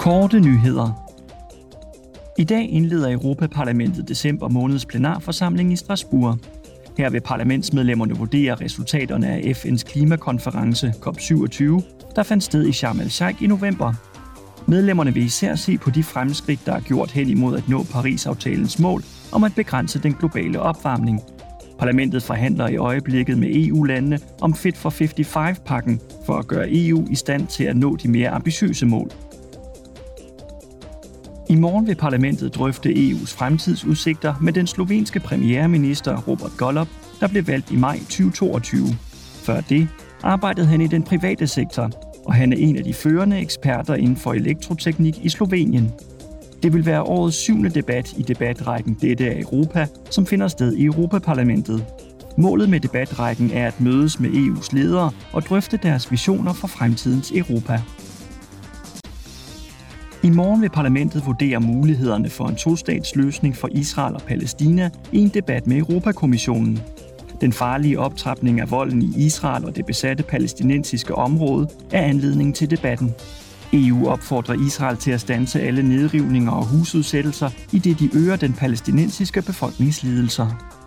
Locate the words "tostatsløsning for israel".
62.56-64.14